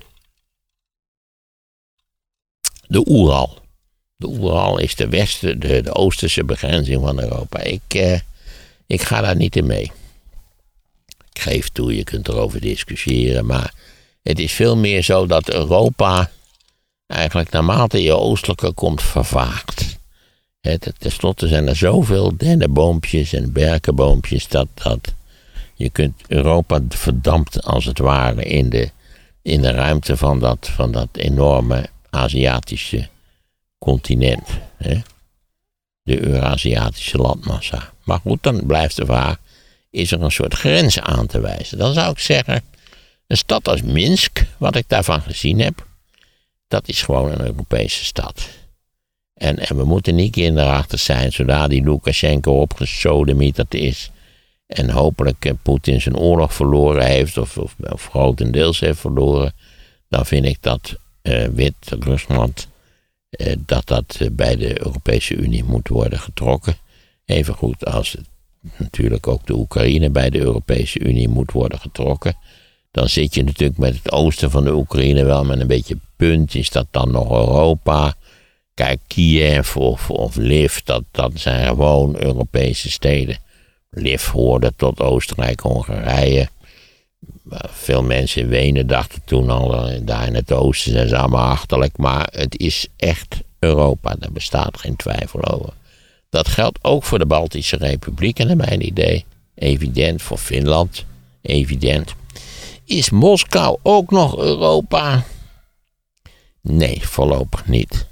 [2.88, 3.60] De Oeral.
[4.16, 7.60] De Oeral is de, westen, de, de oosterse begrenzing van Europa.
[7.60, 8.20] Ik, eh,
[8.88, 9.92] ik ga daar niet in mee.
[11.34, 13.74] Ik geef toe, je kunt erover discussiëren, maar
[14.24, 16.32] het is veel meer zo dat Europa
[17.08, 19.98] eigenlijk naarmate je oostelijker komt vervaagt.
[20.98, 25.14] Ten slotte zijn er zoveel dennenboompjes en berkenboompjes dat, dat
[25.74, 28.92] je kunt Europa verdampt als het ware in de,
[29.42, 33.08] in de ruimte van dat, van dat enorme Aziatische
[33.78, 34.48] continent.
[34.78, 34.98] Hè?
[36.04, 37.94] De Eurasiatische landmassa.
[38.04, 39.38] Maar goed, dan blijft de vraag,
[39.90, 41.78] is er een soort grens aan te wijzen?
[41.78, 42.64] Dan zou ik zeggen,
[43.28, 45.87] een stad als Minsk, wat ik daarvan gezien heb,
[46.68, 48.50] dat is gewoon een Europese stad.
[49.34, 54.12] En, en we moeten niet kinderachtig zijn, zodra die Lukashenko opgesodemieterd is.
[54.68, 59.54] En hopelijk eh, Poetin zijn oorlog verloren heeft, of, of, grotendeels heeft verloren.
[60.10, 62.68] Dan vind ik dat uh, Wit-Rusland,
[63.30, 66.78] uh, dat dat bij de Europese Unie moet worden getrokken.
[67.26, 68.18] Evengoed als
[68.78, 72.36] natuurlijk ook de Oekraïne bij de Europese Unie moet worden getrokken
[72.92, 76.56] dan zit je natuurlijk met het oosten van de Oekraïne wel met een beetje punt.
[76.56, 78.16] Is dat dan nog Europa?
[78.74, 80.36] Kijk, Kiev of, of
[80.84, 83.38] dat, dat zijn gewoon Europese steden.
[83.90, 86.50] Lviv hoorde tot Oostenrijk-Hongarije.
[87.70, 91.50] Veel mensen in Wenen dachten toen al, eh, daar in het oosten zijn ze allemaal
[91.50, 91.98] achterlijk.
[91.98, 95.74] Maar het is echt Europa, daar bestaat geen twijfel over.
[96.30, 99.26] Dat geldt ook voor de Baltische Republiek, naar mijn idee.
[99.56, 101.06] Evident voor Finland,
[101.42, 102.16] evident.
[102.88, 105.24] Is Moskou ook nog Europa?
[106.62, 108.08] Nee, voorlopig niet.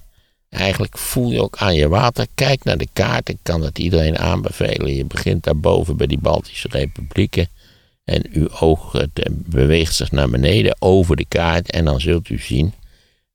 [0.50, 2.28] Eigenlijk voel je ook aan je water.
[2.34, 3.30] Kijk naar de kaart.
[3.30, 4.96] Ik kan het iedereen aanbevelen.
[4.96, 7.48] Je begint daarboven bij die Baltische Republieken.
[8.04, 11.72] En uw oog beweegt zich naar beneden over de kaart.
[11.72, 12.74] En dan zult u zien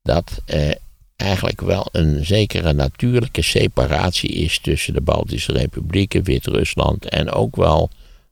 [0.03, 0.70] dat eh,
[1.16, 7.90] eigenlijk wel een zekere natuurlijke separatie is tussen de Baltische Republieken, Wit-Rusland en ook wel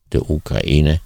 [0.09, 1.01] de Oekraïne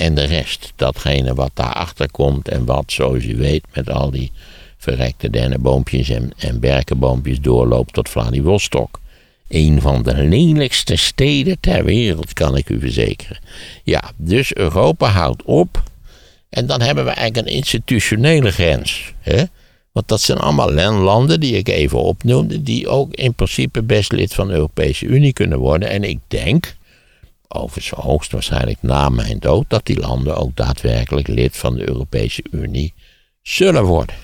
[0.00, 0.72] en de rest.
[0.76, 4.32] Datgene wat daarachter komt en wat, zoals u weet, met al die
[4.76, 9.00] verrekte dennenboompjes en, en berkenboompjes doorloopt tot Vladivostok.
[9.48, 13.38] Een van de lelijkste steden ter wereld, kan ik u verzekeren.
[13.84, 15.82] Ja, dus Europa houdt op.
[16.50, 19.12] En dan hebben we eigenlijk een institutionele grens.
[19.20, 19.44] Hè?
[19.92, 24.34] Want dat zijn allemaal landen die ik even opnoemde, die ook in principe best lid
[24.34, 25.88] van de Europese Unie kunnen worden.
[25.88, 26.76] En ik denk,
[27.54, 32.94] overigens hoogstwaarschijnlijk na mijn dood, dat die landen ook daadwerkelijk lid van de Europese Unie
[33.42, 34.16] zullen worden.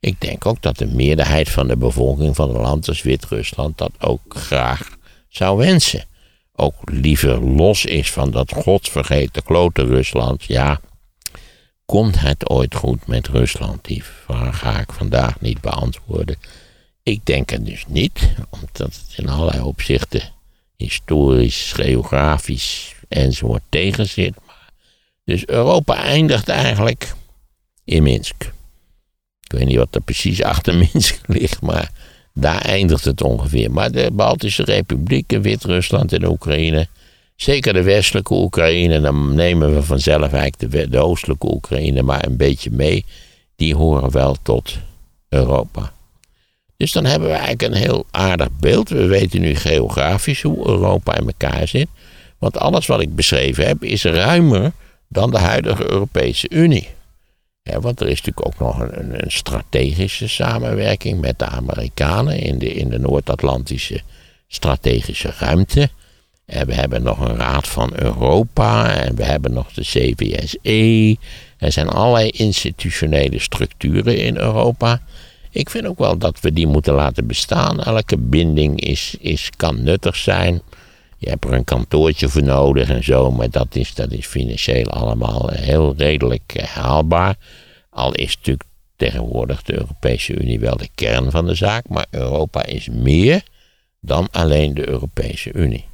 [0.00, 3.92] Ik denk ook dat de meerderheid van de bevolking van een land als Wit-Rusland dat
[3.98, 4.96] ook graag
[5.28, 6.04] zou wensen.
[6.54, 10.44] Ook liever los is van dat godvergeten klote Rusland.
[10.44, 10.80] Ja,
[11.84, 13.84] komt het ooit goed met Rusland?
[13.84, 16.36] Die vraag ga ik vandaag niet beantwoorden.
[17.02, 20.22] Ik denk het dus niet, omdat het in allerlei opzichten
[20.80, 24.34] historisch, geografisch enzovoort tegenzit.
[25.24, 27.14] Dus Europa eindigt eigenlijk
[27.84, 28.52] in Minsk.
[29.40, 31.90] Ik weet niet wat er precies achter Minsk ligt, maar
[32.34, 33.70] daar eindigt het ongeveer.
[33.70, 36.86] Maar de Baltische Republieken, Wit-Rusland en Oekraïne,
[37.36, 42.70] zeker de westelijke Oekraïne, dan nemen we vanzelf eigenlijk de oostelijke Oekraïne maar een beetje
[42.70, 43.04] mee,
[43.56, 44.78] die horen wel tot
[45.28, 45.92] Europa.
[46.80, 48.88] Dus dan hebben we eigenlijk een heel aardig beeld.
[48.88, 51.88] We weten nu geografisch hoe Europa in elkaar zit.
[52.38, 54.72] Want alles wat ik beschreven heb is ruimer
[55.08, 56.88] dan de huidige Europese Unie.
[57.62, 62.72] Want er is natuurlijk ook nog een, een, strategische samenwerking met de Amerikanen in de,
[62.72, 64.00] in de Noord-Atlantische
[64.48, 65.88] strategische ruimte.
[66.46, 71.16] En we hebben nog een Raad van Europa en we hebben nog de CVSE.
[71.58, 75.02] Er zijn allerlei institutionele structuren in Europa.
[75.50, 77.80] Ik vind ook wel dat we die moeten laten bestaan.
[77.80, 80.62] Elke binding is, is, kan nuttig zijn.
[81.18, 84.86] Je hebt er een kantoortje voor nodig en zo, maar dat is, dat is financieel
[84.86, 87.36] allemaal heel redelijk eh, haalbaar.
[87.90, 92.64] Al is natuurlijk tegenwoordig de Europese Unie wel de kern van de zaak, maar Europa
[92.64, 93.42] is meer
[94.00, 95.84] dan alleen de Europese Unie.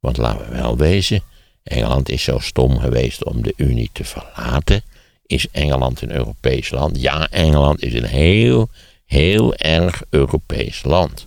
[0.00, 1.22] Want laten we wel wezen,
[1.62, 4.82] Engeland is zo stom geweest om de Unie te verlaten.
[5.26, 7.00] Is Engeland een Europees land?
[7.00, 8.68] Ja, Engeland is een heel,
[9.06, 11.26] heel erg Europees land.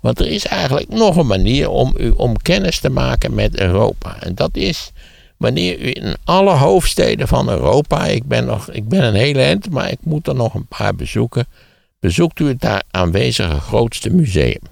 [0.00, 4.22] Want er is eigenlijk nog een manier om, u, om kennis te maken met Europa.
[4.22, 4.92] En dat is
[5.38, 9.70] wanneer u in alle hoofdsteden van Europa, ik ben, nog, ik ben een hele eind,
[9.70, 11.46] maar ik moet er nog een paar bezoeken,
[12.00, 14.62] bezoekt u het daar aanwezige grootste museum.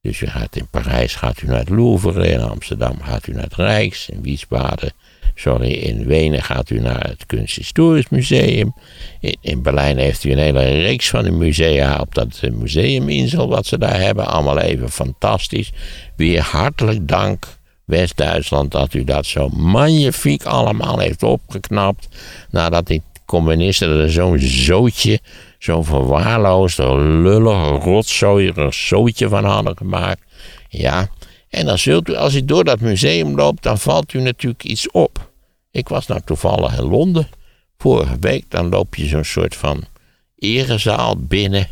[0.00, 3.42] Dus u gaat in Parijs gaat u naar het Louvre, in Amsterdam gaat u naar
[3.42, 4.92] het Rijks, in Wiesbaden,
[5.38, 8.74] sorry, in Wenen gaat u naar het Kunsthistorisch Museum.
[9.20, 13.66] In, in Berlijn heeft u een hele reeks van de musea op dat museuminsel wat
[13.66, 14.26] ze daar hebben.
[14.26, 15.72] Allemaal even fantastisch.
[16.16, 17.46] Weer hartelijk dank
[17.84, 22.08] West-Duitsland dat u dat zo magnifiek allemaal heeft opgeknapt.
[22.50, 25.20] Nadat die communisten er zo'n zootje,
[25.58, 30.20] zo'n verwaarloosde, lullige, rotzooierig zootje van hadden gemaakt.
[30.68, 31.08] Ja,
[31.48, 34.90] en dan zult u, als u door dat museum loopt, dan valt u natuurlijk iets
[34.90, 35.27] op.
[35.78, 37.28] Ik was nou toevallig in Londen
[37.76, 39.84] vorige week, dan loop je zo'n soort van
[40.38, 41.68] erezaal binnen.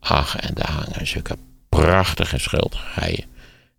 [0.00, 1.36] Ach, en daar hangen zulke
[1.68, 3.24] prachtige schilderijen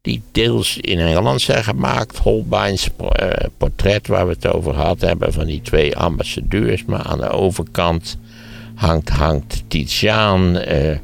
[0.02, 2.18] die deels in Engeland zijn gemaakt.
[2.18, 6.86] Holbein's uh, portret waar we het over gehad hebben van die twee ambassadeurs.
[6.86, 8.18] Maar aan de overkant
[8.76, 10.98] hangt, hangt Titiaan, uh,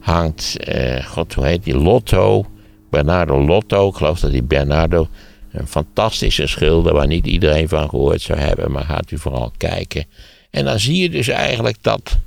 [0.00, 2.46] hangt, uh, god hoe heet die, Lotto.
[2.90, 5.08] Bernardo Lotto, ik geloof dat die Bernardo
[5.52, 10.06] een fantastische schilder waar niet iedereen van gehoord zou hebben, maar gaat u vooral kijken.
[10.50, 12.18] En dan zie je dus eigenlijk dat,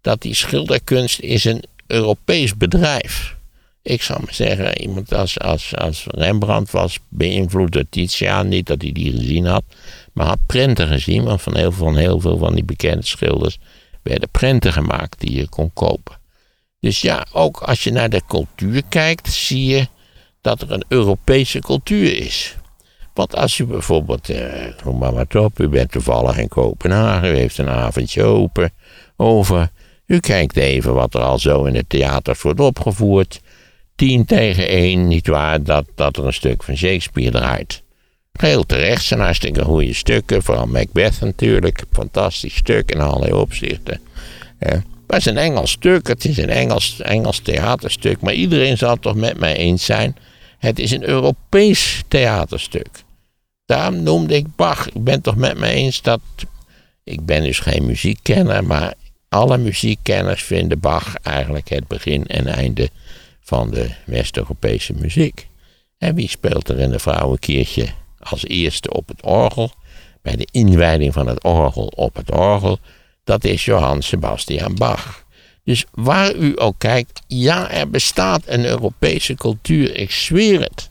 [0.00, 3.38] dat die schilderkunst is een Europees bedrijf
[3.82, 8.48] ik zou maar zeggen, iemand als, als, als Rembrandt was beïnvloed door Titiaan.
[8.48, 9.64] Niet dat hij die gezien had,
[10.12, 11.24] maar had prenten gezien.
[11.24, 13.58] Want van heel, van heel veel van die bekende schilders
[14.02, 16.18] werden prenten gemaakt die je kon kopen.
[16.80, 19.88] Dus ja, ook als je naar de cultuur kijkt, zie je
[20.40, 22.56] dat er een Europese cultuur is.
[23.14, 27.36] Want als u bijvoorbeeld, eh, noem maar wat op, u bent toevallig in Kopenhagen, u
[27.36, 28.72] heeft een avondje open
[29.16, 29.70] over.
[30.06, 33.40] U kijkt even wat er al zo in het theaters wordt opgevoerd
[33.94, 37.82] tien tegen één, nietwaar, dat, dat er een stuk van Shakespeare draait.
[38.32, 41.84] Heel terecht zijn hartstikke goede stukken, vooral Macbeth natuurlijk.
[41.92, 44.00] Fantastisch stuk in allerlei opzichten.
[44.58, 48.20] Maar het is een Engels stuk, het is een Engels, Engels theaterstuk.
[48.20, 50.16] Maar iedereen zal het toch met mij eens zijn.
[50.60, 52.88] Het is een Europees theaterstuk.
[53.66, 54.88] Daarom noemde ik Bach.
[54.88, 56.20] Ik ben toch met mij eens dat.
[57.04, 58.94] Ik ben dus geen muziekkenner, maar
[59.28, 62.90] alle muziekkenners vinden Bach eigenlijk het begin en einde
[63.40, 65.48] van de West-Europese muziek.
[65.98, 67.86] En wie speelt er in de vrouwenkiertje
[68.18, 69.70] als eerste op het orgel?
[70.22, 72.78] Bij de inwijding van het orgel op het orgel,
[73.24, 75.24] dat is Johann Sebastian Bach.
[75.64, 80.90] Dus waar u ook kijkt, ja, er bestaat een Europese cultuur, ik zweer het.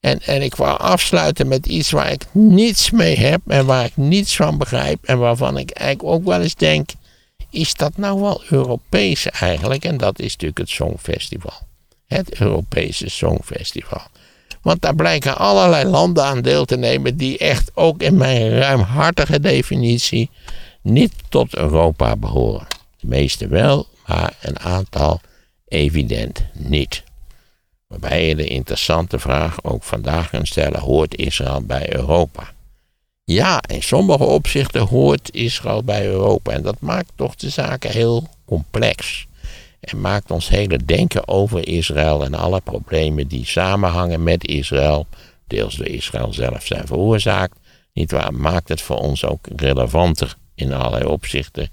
[0.00, 3.96] En, en ik wou afsluiten met iets waar ik niets mee heb en waar ik
[3.96, 6.90] niets van begrijp en waarvan ik eigenlijk ook wel eens denk,
[7.50, 9.84] is dat nou wel Europees eigenlijk?
[9.84, 11.52] En dat is natuurlijk het Songfestival.
[12.06, 14.02] Het Europese Songfestival.
[14.62, 19.40] Want daar blijken allerlei landen aan deel te nemen die echt ook in mijn ruimhartige
[19.40, 20.30] definitie
[20.82, 22.66] niet tot Europa behoren.
[23.00, 25.20] De meeste wel, maar een aantal
[25.68, 27.02] evident niet.
[27.86, 32.52] Waarbij je de interessante vraag ook vandaag kunt stellen: hoort Israël bij Europa?
[33.24, 36.52] Ja, in sommige opzichten hoort Israël bij Europa.
[36.52, 39.26] En dat maakt toch de zaken heel complex.
[39.80, 45.06] En maakt ons hele denken over Israël en alle problemen die samenhangen met Israël,
[45.46, 47.58] deels door Israël zelf zijn veroorzaakt,
[47.92, 51.68] niet waar, maakt het voor ons ook relevanter in allerlei opzichten.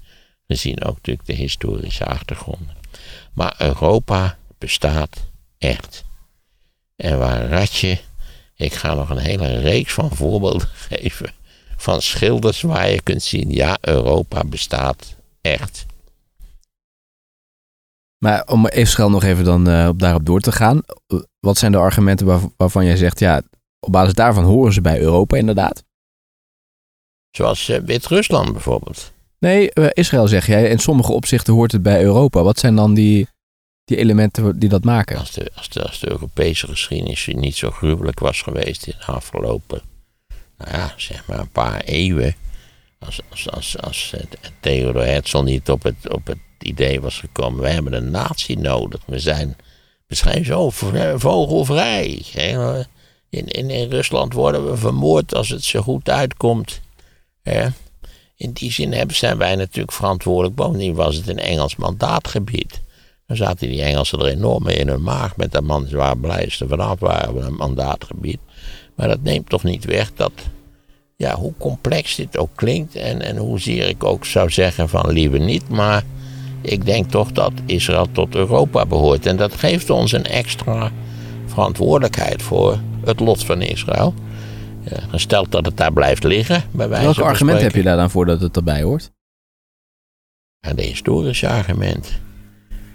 [0.48, 2.76] We zien ook natuurlijk de historische achtergronden.
[3.32, 6.04] Maar Europa bestaat echt.
[6.96, 7.98] En waar Ratje,
[8.54, 11.32] ik ga nog een hele reeks van voorbeelden geven
[11.76, 15.86] van schilders waar je kunt zien, ja, Europa bestaat echt.
[18.18, 20.80] Maar om Israël nog even dan uh, daarop door te gaan.
[21.40, 23.42] Wat zijn de argumenten waarvan jij zegt, ja,
[23.80, 25.84] op basis daarvan horen ze bij Europa inderdaad?
[27.30, 29.12] Zoals uh, Wit-Rusland bijvoorbeeld.
[29.38, 30.68] Nee, uh, Israël zeg jij.
[30.68, 32.42] In sommige opzichten hoort het bij Europa.
[32.42, 33.28] Wat zijn dan die,
[33.84, 35.18] die elementen die dat maken?
[35.18, 39.04] Als de, als, de, als de Europese geschiedenis niet zo gruwelijk was geweest in de
[39.04, 39.82] afgelopen,
[40.58, 42.34] nou ja, zeg maar een paar eeuwen.
[42.98, 44.14] Als, als, als, als
[44.60, 49.00] Theodor Herzl niet op het, op het idee was gekomen: we hebben een natie nodig.
[49.06, 49.56] We zijn,
[50.06, 50.70] we zijn zo
[51.16, 52.22] vogelvrij.
[53.30, 56.80] In, in, in Rusland worden we vermoord als het zo goed uitkomt.
[58.38, 60.54] In die zin zijn wij natuurlijk verantwoordelijk.
[60.54, 62.80] Bovendien was het een Engels mandaatgebied.
[63.26, 65.86] Dan zaten die Engelsen er enorm mee in hun maag met dat man.
[65.86, 68.38] Ze waren blij ze vanaf waren een mandaatgebied.
[68.94, 70.32] Maar dat neemt toch niet weg dat,
[71.16, 72.94] ja, hoe complex dit ook klinkt.
[72.94, 75.68] En, en hoezeer ik ook zou zeggen van liever niet.
[75.68, 76.04] Maar
[76.60, 79.26] ik denk toch dat Israël tot Europa behoort.
[79.26, 80.92] En dat geeft ons een extra
[81.46, 84.14] verantwoordelijkheid voor het lot van Israël.
[84.82, 86.64] Ja, gesteld dat het daar blijft liggen.
[86.70, 89.10] Bij wijze Welk argument heb je daar dan voor dat het erbij hoort?
[90.60, 92.12] En de historische argument.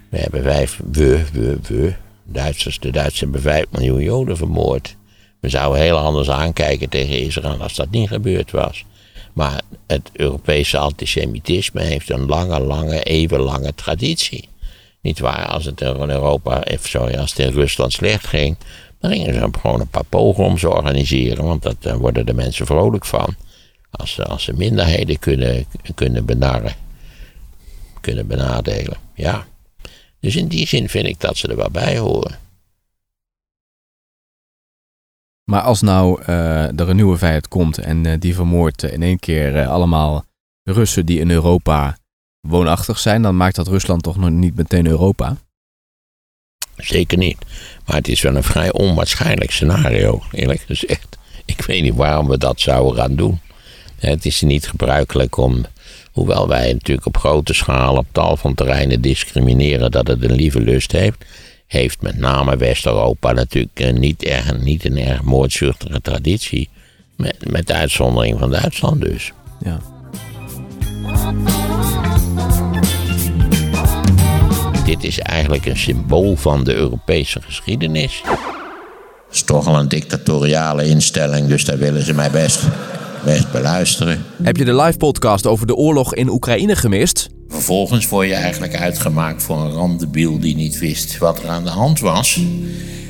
[0.10, 1.94] We hebben vijf, we, we, we,
[2.24, 4.96] Duitsers, de Duitsers hebben vijf miljoen Joden vermoord.
[5.40, 8.86] We zouden heel anders aankijken tegen Israël als dat niet gebeurd was.
[9.34, 14.50] Maar het Europese antisemitisme heeft een lange, lange, eeuwenlange traditie.
[15.04, 18.58] Niet waar, als het in Europa, eh, sorry, als het in Rusland slecht ging,
[19.00, 23.06] dan gingen ze gewoon een paar pogroms organiseren, want daar eh, worden de mensen vrolijk
[23.06, 23.36] van.
[23.92, 26.74] Als als ze minderheden kunnen, kunnen benarren,
[28.02, 28.98] kunnen benadelen.
[29.14, 29.46] Ja.
[30.20, 32.40] Dus in die zin vind ik dat ze er wel bij horen.
[35.44, 40.26] Maar als nou er een nieuwe vijand komt en die vermoordt in één keer allemaal
[40.64, 41.98] Russen die in Europa
[42.48, 45.38] woonachtig zijn, dan maakt dat Rusland toch nog niet meteen Europa?
[46.76, 47.38] Zeker niet.
[47.86, 51.18] Maar het is wel een vrij onwaarschijnlijk scenario, eerlijk gezegd.
[51.46, 53.40] Ik weet niet waarom we dat zouden gaan doen.
[53.96, 55.66] Het is niet gebruikelijk om,
[56.12, 60.62] hoewel wij natuurlijk op grote schaal op tal van terreinen discrimineren dat het een lieve
[60.62, 61.26] lust heeft,
[61.68, 66.70] heeft met name West-Europa natuurlijk niet, erg, niet een erg moordzuchtige traditie.
[67.16, 69.32] Met, met de uitzondering van Duitsland dus.
[69.64, 69.80] Ja.
[74.94, 78.22] Dit is eigenlijk een symbool van de Europese geschiedenis.
[78.26, 82.62] Het is toch al een dictatoriale instelling, dus daar willen ze mij best,
[83.26, 84.26] best beluisteren.
[84.44, 87.30] Heb je de live podcast over de oorlog in Oekraïne gemist?
[87.48, 91.70] Vervolgens word je eigenlijk uitgemaakt voor een randebiel die niet wist wat er aan de
[91.70, 92.40] hand was.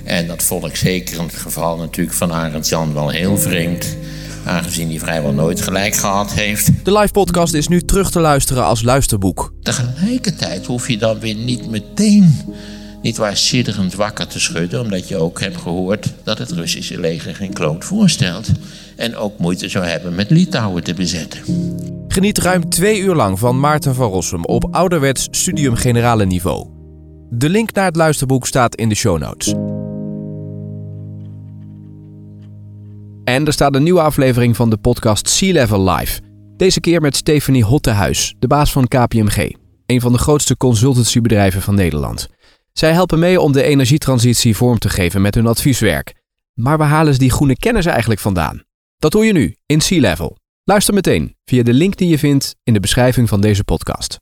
[0.03, 3.97] En dat vond ik zeker in het geval natuurlijk van Arend Jan wel heel vreemd.
[4.45, 6.85] Aangezien hij vrijwel nooit gelijk gehad heeft.
[6.85, 9.53] De live podcast is nu terug te luisteren als luisterboek.
[9.61, 12.43] Tegelijkertijd hoef je dan weer niet meteen
[13.03, 17.35] niet waar sidderend wakker te schudden, omdat je ook hebt gehoord dat het Russische leger
[17.35, 18.51] geen kloot voorstelt
[18.95, 21.39] en ook moeite zou hebben met Litouwen te bezetten.
[22.07, 26.67] Geniet ruim twee uur lang van Maarten van Rossum op ouderwets studium generale niveau.
[27.29, 29.72] De link naar het luisterboek staat in de show notes.
[33.23, 36.21] En er staat een nieuwe aflevering van de podcast Sea Level Live.
[36.57, 39.55] Deze keer met Stephanie Hottehuis, de baas van KPMG,
[39.85, 42.27] een van de grootste consultancybedrijven van Nederland.
[42.73, 46.13] Zij helpen mee om de energietransitie vorm te geven met hun advieswerk.
[46.53, 48.63] Maar waar halen ze die groene kennis eigenlijk vandaan?
[48.97, 50.37] Dat hoor je nu in Sea Level.
[50.63, 54.19] Luister meteen via de link die je vindt in de beschrijving van deze podcast.